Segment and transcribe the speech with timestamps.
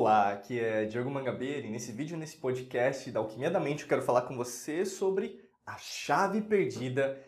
[0.00, 3.88] Olá, aqui é Diego Mangabeira e nesse vídeo, nesse podcast da Alquimia da Mente, eu
[3.88, 7.20] quero falar com você sobre a chave perdida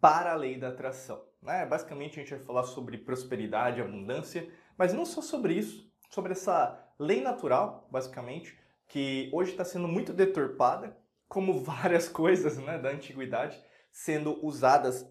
[0.00, 1.22] para a lei da atração.
[1.42, 1.66] Né?
[1.66, 6.82] Basicamente, a gente vai falar sobre prosperidade, abundância, mas não só sobre isso, sobre essa
[6.98, 10.96] lei natural, basicamente, que hoje está sendo muito deturpada,
[11.28, 13.62] como várias coisas né, da antiguidade,
[13.92, 15.06] sendo usadas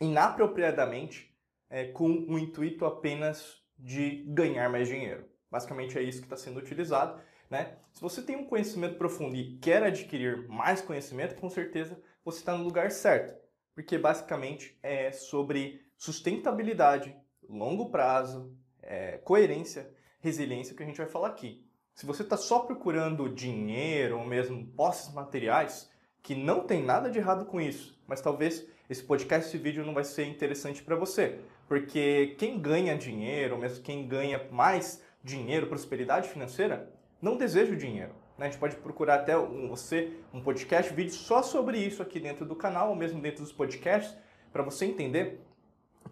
[0.00, 1.36] inapropriadamente
[1.68, 5.34] é, com o intuito apenas de ganhar mais dinheiro.
[5.50, 7.20] Basicamente é isso que está sendo utilizado.
[7.50, 7.76] Né?
[7.92, 12.56] Se você tem um conhecimento profundo e quer adquirir mais conhecimento, com certeza você está
[12.56, 13.34] no lugar certo.
[13.74, 17.16] Porque basicamente é sobre sustentabilidade,
[17.48, 19.90] longo prazo, é, coerência,
[20.20, 21.64] resiliência que a gente vai falar aqui.
[21.94, 25.90] Se você está só procurando dinheiro ou mesmo posses materiais,
[26.22, 29.94] que não tem nada de errado com isso, mas talvez esse podcast, esse vídeo não
[29.94, 35.66] vai ser interessante para você, porque quem ganha dinheiro, ou mesmo quem ganha mais dinheiro,
[35.66, 36.88] prosperidade financeira,
[37.20, 38.14] não deseja o dinheiro.
[38.38, 38.46] Né?
[38.46, 42.46] A gente pode procurar até um, você um podcast, vídeo só sobre isso aqui dentro
[42.46, 44.16] do canal, ou mesmo dentro dos podcasts,
[44.52, 45.40] para você entender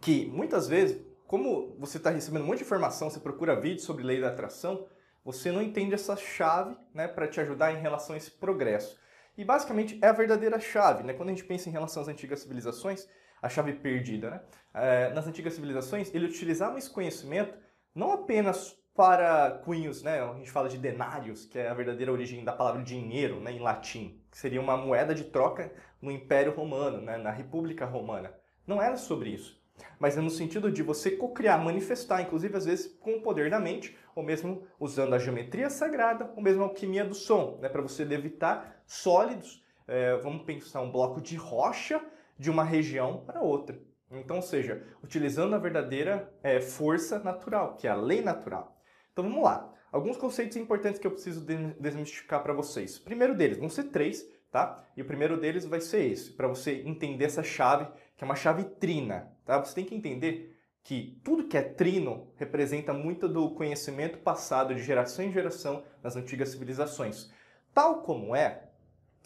[0.01, 4.29] que muitas vezes, como você está recebendo de informação, você procura vídeos sobre lei da
[4.29, 4.87] atração,
[5.25, 8.99] você não entende essa chave né, para te ajudar em relação a esse progresso.
[9.39, 11.05] E basicamente é a verdadeira chave.
[11.05, 11.15] Né?
[11.15, 13.09] Quando a gente pensa em relação às antigas civilizações,
[13.41, 14.41] a chave perdida, né?
[14.73, 17.57] É, nas antigas civilizações, ele utilizava esse conhecimento
[17.95, 20.23] não apenas para cunhos, né?
[20.23, 23.59] A gente fala de denários, que é a verdadeira origem da palavra dinheiro, né, em
[23.59, 28.33] latim, que seria uma moeda de troca no Império Romano, né, na República Romana.
[28.65, 29.61] Não era sobre isso,
[29.99, 33.59] mas é no sentido de você co-criar, manifestar, inclusive às vezes com o poder da
[33.59, 37.83] mente, ou mesmo usando a geometria sagrada, ou mesmo a alquimia do som, né, para
[37.83, 39.65] você levitar sólidos.
[39.89, 42.01] É, vamos pensar um bloco de rocha
[42.39, 43.79] de uma região para outra.
[44.11, 48.74] Então, ou seja, utilizando a verdadeira é, força natural, que é a lei natural.
[49.15, 49.73] Então vamos lá.
[49.93, 51.47] Alguns conceitos importantes que eu preciso
[51.79, 52.97] desmistificar para vocês.
[52.97, 54.85] O primeiro deles, vão ser três, tá?
[54.97, 58.35] E o primeiro deles vai ser esse, para você entender essa chave, que é uma
[58.35, 59.65] chave trina, tá?
[59.65, 64.83] Você tem que entender que tudo que é trino representa muito do conhecimento passado de
[64.83, 67.31] geração em geração nas antigas civilizações.
[67.73, 68.65] Tal como é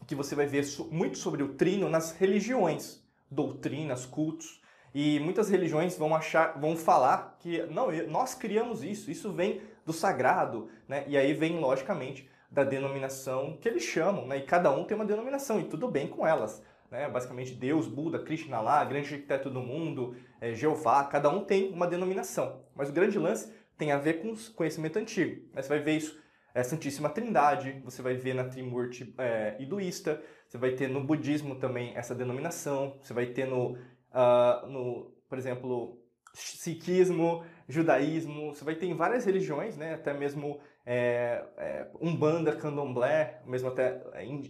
[0.07, 4.61] que você vai ver muito sobre o trino nas religiões, doutrinas, cultos.
[5.01, 9.93] E muitas religiões vão achar, vão falar que não, nós criamos isso, isso vem do
[9.93, 11.05] sagrado, né?
[11.07, 14.39] E aí vem, logicamente, da denominação que eles chamam, né?
[14.39, 16.61] E cada um tem uma denominação, e tudo bem com elas.
[16.91, 17.09] Né?
[17.09, 21.87] Basicamente, Deus, Buda, Krishna lá, grande arquiteto do mundo, é, Jeová, cada um tem uma
[21.87, 22.65] denominação.
[22.75, 25.49] Mas o grande lance tem a ver com conhecimento antigo.
[25.55, 25.63] Né?
[25.63, 26.21] Você vai ver isso,
[26.53, 31.55] é Santíssima Trindade, você vai ver na Trimurti é, hinduísta, você vai ter no budismo
[31.55, 33.79] também essa denominação, você vai ter no,
[34.13, 36.03] uh, no por exemplo,
[36.35, 43.43] sikhismo, judaísmo, você vai ter em várias religiões, né, até mesmo é, é, umbanda, candomblé,
[43.45, 44.03] mesmo até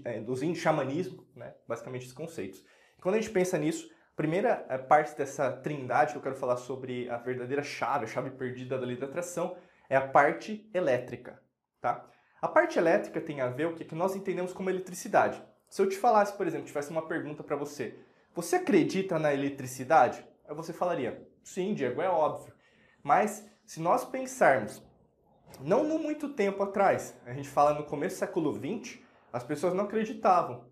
[0.04, 2.64] é, dos índios, xamanismo, né, basicamente esses conceitos.
[3.00, 6.56] Quando a gente pensa nisso, a primeira é, parte dessa trindade que eu quero falar
[6.56, 9.56] sobre a verdadeira chave, a chave perdida da lei da atração,
[9.88, 11.42] é a parte elétrica,
[11.80, 12.08] tá?
[12.40, 15.42] A parte elétrica tem a ver o que, que nós entendemos como eletricidade.
[15.68, 17.98] Se eu te falasse, por exemplo, tivesse uma pergunta para você,
[18.34, 20.24] você acredita na eletricidade?
[20.48, 22.52] Aí você falaria, sim, Diego, é óbvio.
[23.02, 24.82] Mas se nós pensarmos,
[25.60, 29.00] não muito tempo atrás, a gente fala no começo do século XX,
[29.32, 30.64] as pessoas não acreditavam.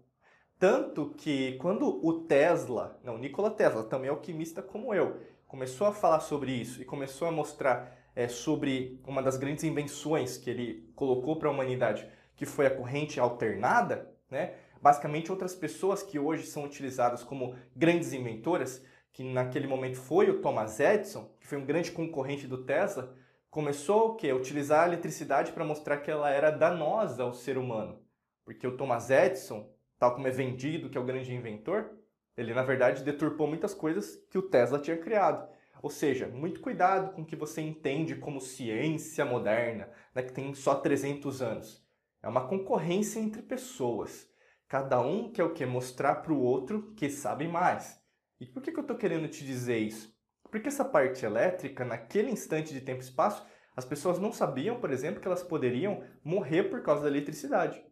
[0.59, 5.93] Tanto que quando o Tesla, não, Nikola Tesla, também é alquimista como eu, começou a
[5.93, 10.91] falar sobre isso e começou a mostrar é, sobre uma das grandes invenções que ele
[10.97, 14.55] colocou para a humanidade, que foi a corrente alternada, né?
[14.81, 18.85] Basicamente, outras pessoas que hoje são utilizadas como grandes inventoras
[19.17, 23.17] que naquele momento foi o Thomas Edison, que foi um grande concorrente do Tesla,
[23.49, 24.29] começou o quê?
[24.29, 27.99] A utilizar a eletricidade para mostrar que ela era danosa ao ser humano.
[28.45, 31.97] Porque o Thomas Edison, tal como é vendido, que é o grande inventor,
[32.37, 35.49] ele na verdade deturpou muitas coisas que o Tesla tinha criado.
[35.83, 40.53] Ou seja, muito cuidado com o que você entende como ciência moderna, né, que tem
[40.53, 41.83] só 300 anos.
[42.22, 44.29] É uma concorrência entre pessoas.
[44.68, 45.65] Cada um quer o que?
[45.65, 48.01] Mostrar para o outro que sabe mais.
[48.41, 50.15] E por que, que eu estou querendo te dizer isso?
[50.51, 53.47] Porque essa parte elétrica, naquele instante de tempo e espaço,
[53.77, 57.84] as pessoas não sabiam, por exemplo, que elas poderiam morrer por causa da eletricidade.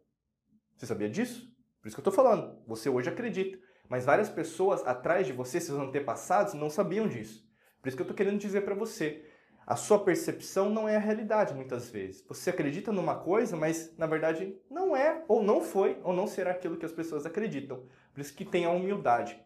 [0.76, 1.52] Você sabia disso?
[1.80, 2.62] Por isso que eu estou falando.
[2.66, 3.58] Você hoje acredita.
[3.88, 7.46] Mas várias pessoas atrás de você, seus antepassados, não sabiam disso.
[7.80, 9.30] Por isso que eu estou querendo dizer para você.
[9.66, 12.22] A sua percepção não é a realidade muitas vezes.
[12.28, 16.50] Você acredita numa coisa, mas na verdade não é, ou não foi, ou não será
[16.50, 17.86] aquilo que as pessoas acreditam.
[18.12, 19.42] Por isso que tenha a humildade.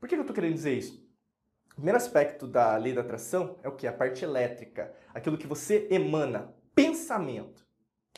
[0.00, 1.08] Por que eu estou querendo dizer isso?
[1.72, 3.86] O primeiro aspecto da lei da atração é o que?
[3.86, 4.92] A parte elétrica.
[5.14, 6.52] Aquilo que você emana.
[6.74, 7.64] Pensamento.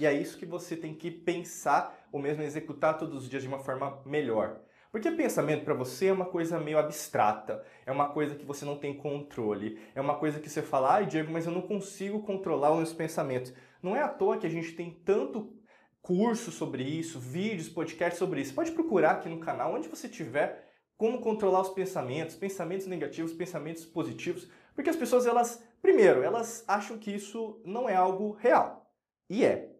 [0.01, 3.49] E é isso que você tem que pensar ou mesmo executar todos os dias de
[3.49, 4.61] uma forma melhor.
[4.93, 8.77] Porque pensamento para você é uma coisa meio abstrata, é uma coisa que você não
[8.77, 12.73] tem controle, é uma coisa que você fala, ai Diego, mas eu não consigo controlar
[12.73, 13.55] os meus pensamentos.
[13.83, 15.57] Não é à toa que a gente tem tanto
[16.03, 18.55] curso sobre isso, vídeos, podcasts sobre isso.
[18.55, 20.69] Pode procurar aqui no canal, onde você tiver,
[20.99, 26.99] como controlar os pensamentos, pensamentos negativos, pensamentos positivos, porque as pessoas, elas, primeiro, elas acham
[26.99, 28.93] que isso não é algo real.
[29.31, 29.72] E é.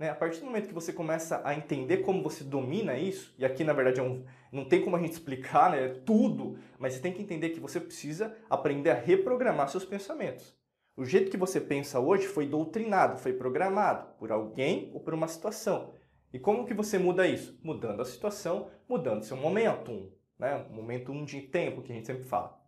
[0.00, 0.08] Né?
[0.08, 3.62] A partir do momento que você começa a entender como você domina isso, e aqui
[3.62, 7.12] na verdade é um, não tem como a gente explicar né, tudo, mas você tem
[7.12, 10.58] que entender que você precisa aprender a reprogramar seus pensamentos.
[10.96, 15.28] O jeito que você pensa hoje foi doutrinado, foi programado por alguém ou por uma
[15.28, 15.92] situação.
[16.32, 17.60] E como que você muda isso?
[17.62, 20.64] Mudando a situação, mudando seu momentum, né?
[20.70, 22.58] momentum de tempo que a gente sempre fala.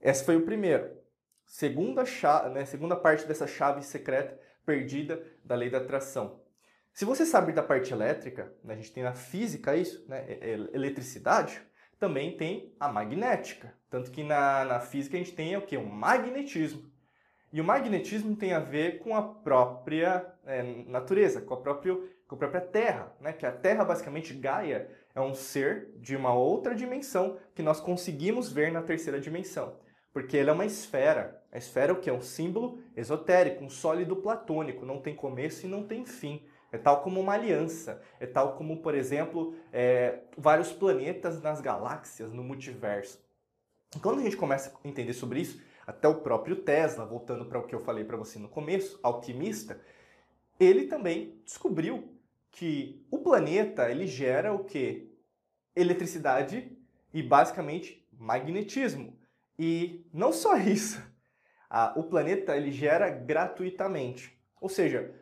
[0.00, 0.98] Esse foi o primeiro.
[1.46, 2.64] Segunda, chave, né?
[2.64, 4.38] Segunda parte dessa chave secreta
[4.68, 6.42] perdida da lei da atração.
[6.92, 10.26] Se você sabe da parte elétrica, né, a gente tem na física isso, né,
[10.74, 11.62] eletricidade,
[11.98, 13.72] também tem a magnética.
[13.88, 15.78] Tanto que na, na física a gente tem o que?
[15.78, 16.90] O magnetismo.
[17.50, 22.34] E o magnetismo tem a ver com a própria é, natureza, com a, própria, com
[22.34, 23.16] a própria Terra.
[23.22, 23.32] Né?
[23.32, 28.52] Que a Terra, basicamente, Gaia, é um ser de uma outra dimensão que nós conseguimos
[28.52, 29.76] ver na terceira dimensão.
[30.12, 31.42] Porque ele é uma esfera.
[31.50, 32.10] A esfera é o que?
[32.10, 36.42] É um símbolo esotérico, um sólido platônico, não tem começo e não tem fim.
[36.70, 38.02] É tal como uma aliança.
[38.20, 43.22] É tal como, por exemplo, é, vários planetas nas galáxias, no multiverso.
[44.02, 47.66] Quando a gente começa a entender sobre isso, até o próprio Tesla, voltando para o
[47.66, 49.80] que eu falei para você no começo, alquimista,
[50.60, 52.12] ele também descobriu
[52.50, 55.10] que o planeta ele gera o que?
[55.74, 56.76] Eletricidade
[57.14, 59.16] e basicamente magnetismo.
[59.58, 61.02] E não só isso,
[61.96, 64.38] o planeta ele gera gratuitamente.
[64.60, 65.14] Ou seja,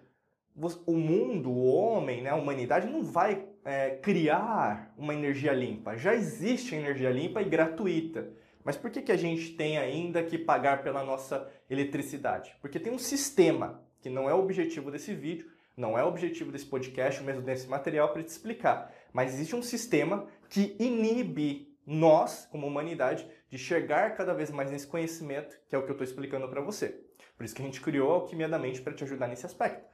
[0.87, 5.97] o mundo, o homem, né, a humanidade não vai é, criar uma energia limpa.
[5.97, 8.31] Já existe energia limpa e gratuita.
[8.65, 12.57] Mas por que, que a gente tem ainda que pagar pela nossa eletricidade?
[12.61, 16.51] Porque tem um sistema, que não é o objetivo desse vídeo, não é o objetivo
[16.51, 18.93] desse podcast, mesmo desse material, para te explicar.
[19.13, 24.87] Mas existe um sistema que inibe nós, como humanidade, de chegar cada vez mais nesse
[24.87, 27.01] conhecimento, que é o que eu estou explicando para você.
[27.37, 29.85] Por isso que a gente criou a Alquimia da Mente para te ajudar nesse aspecto.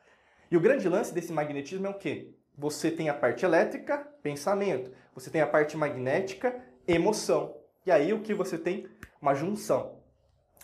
[0.51, 2.35] E o grande lance desse magnetismo é o quê?
[2.57, 4.93] Você tem a parte elétrica, pensamento.
[5.15, 7.57] Você tem a parte magnética, emoção.
[7.85, 8.89] E aí o que você tem?
[9.21, 10.01] Uma junção.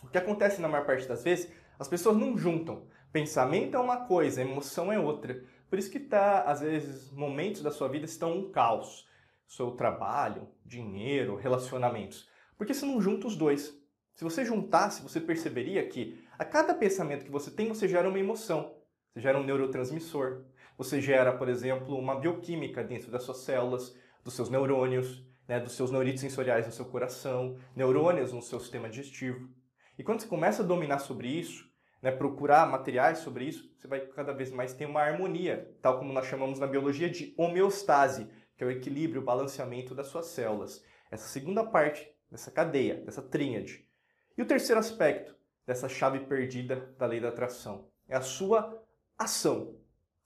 [0.02, 2.86] O que acontece na maior parte das vezes, as pessoas não juntam.
[3.12, 5.42] Pensamento é uma coisa, emoção é outra.
[5.68, 9.08] Por isso que tá, às vezes, momentos da sua vida estão um caos
[9.48, 12.28] seu trabalho, dinheiro, relacionamentos.
[12.58, 13.74] Porque você não junta os dois.
[14.14, 18.18] Se você juntasse, você perceberia que a cada pensamento que você tem, você gera uma
[18.18, 18.74] emoção.
[19.14, 20.44] Você gera um neurotransmissor.
[20.76, 25.72] Você gera, por exemplo, uma bioquímica dentro das suas células, dos seus neurônios, né, dos
[25.72, 29.48] seus neuritos sensoriais no seu coração, neurônios no seu sistema digestivo.
[29.96, 31.68] E quando você começa a dominar sobre isso,
[32.02, 36.12] né, procurar materiais sobre isso, você vai cada vez mais ter uma harmonia, tal como
[36.12, 40.84] nós chamamos na biologia de homeostase, que é o equilíbrio, o balanceamento das suas células.
[41.10, 43.86] Essa segunda parte dessa cadeia, dessa tríade.
[44.36, 45.34] E o terceiro aspecto
[45.66, 48.82] dessa chave perdida da lei da atração é a sua
[49.16, 49.76] ação,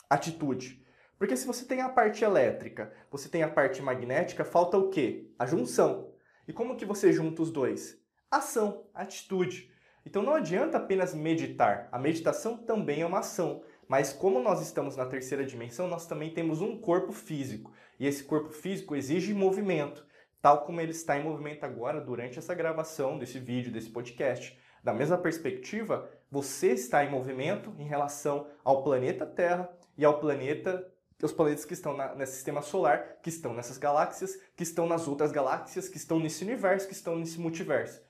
[0.08, 0.84] atitude.
[1.18, 5.30] Porque se você tem a parte elétrica, você tem a parte magnética, falta o quê?
[5.38, 6.12] A junção.
[6.46, 8.00] E como que você junta os dois?
[8.30, 9.70] Ação, atitude.
[10.04, 11.88] Então não adianta apenas meditar.
[11.92, 13.62] A meditação também é uma ação.
[13.88, 17.72] Mas como nós estamos na terceira dimensão, nós também temos um corpo físico.
[18.00, 20.04] E esse corpo físico exige movimento,
[20.42, 24.58] tal como ele está em movimento agora durante essa gravação desse vídeo, desse podcast.
[24.82, 30.86] Da mesma perspectiva, você está em movimento em relação ao planeta Terra e ao planeta
[31.22, 35.06] os planetas que estão na, nesse sistema solar, que estão nessas galáxias, que estão nas
[35.06, 38.02] outras galáxias, que estão nesse universo, que estão nesse multiverso.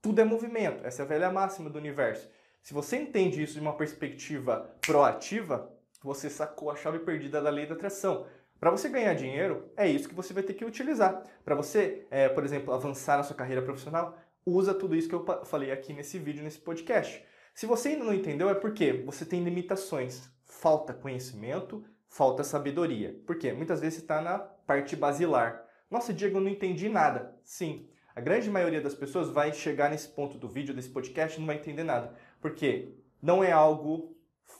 [0.00, 0.86] Tudo é movimento.
[0.86, 2.30] Essa é a velha máxima do universo.
[2.62, 5.68] Se você entende isso de uma perspectiva proativa,
[6.02, 8.26] você sacou a chave perdida da lei da atração.
[8.60, 11.22] Para você ganhar dinheiro, é isso que você vai ter que utilizar.
[11.42, 15.24] Para você, é, por exemplo, avançar na sua carreira profissional, usa tudo isso que eu
[15.46, 17.24] falei aqui nesse vídeo, nesse podcast.
[17.54, 20.28] Se você ainda não entendeu, é porque você tem limitações.
[20.44, 23.18] Falta conhecimento, falta sabedoria.
[23.26, 23.50] Por quê?
[23.50, 25.64] Muitas vezes está na parte basilar.
[25.90, 27.34] Nossa, Diego, eu não entendi nada.
[27.42, 31.40] Sim, a grande maioria das pessoas vai chegar nesse ponto do vídeo, desse podcast, e
[31.40, 32.14] não vai entender nada.
[32.42, 34.14] Porque não é algo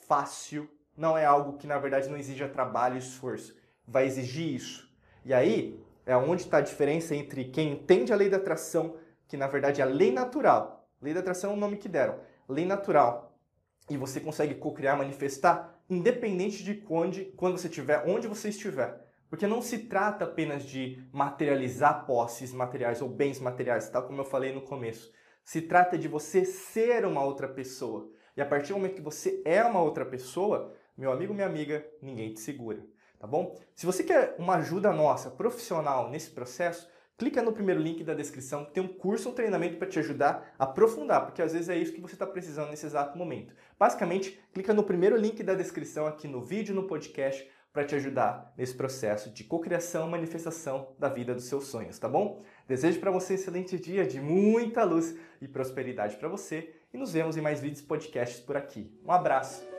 [0.08, 3.59] fácil, não é algo que na verdade não exija trabalho e esforço.
[3.86, 4.88] Vai exigir isso.
[5.24, 8.96] E aí é onde está a diferença entre quem entende a lei da atração,
[9.28, 10.88] que na verdade é a lei natural.
[11.00, 12.18] Lei da atração é o nome que deram.
[12.48, 13.38] Lei natural.
[13.88, 19.04] E você consegue co-criar, manifestar independente de onde, quando você estiver, onde você estiver.
[19.28, 24.24] Porque não se trata apenas de materializar posses materiais ou bens materiais, tal como eu
[24.24, 25.12] falei no começo.
[25.44, 28.10] Se trata de você ser uma outra pessoa.
[28.36, 31.84] E a partir do momento que você é uma outra pessoa, meu amigo, minha amiga,
[32.00, 32.84] ninguém te segura,
[33.20, 33.56] tá bom?
[33.76, 38.64] Se você quer uma ajuda nossa profissional nesse processo, clica no primeiro link da descrição,
[38.64, 41.92] tem um curso, um treinamento para te ajudar a aprofundar, porque às vezes é isso
[41.92, 43.54] que você está precisando nesse exato momento.
[43.78, 48.52] Basicamente, clica no primeiro link da descrição aqui no vídeo, no podcast, para te ajudar
[48.56, 52.42] nesse processo de cocriação manifestação da vida dos seus sonhos, tá bom?
[52.66, 57.12] Desejo para você um excelente dia de muita luz e prosperidade para você e nos
[57.12, 58.98] vemos em mais vídeos podcasts por aqui.
[59.04, 59.69] Um abraço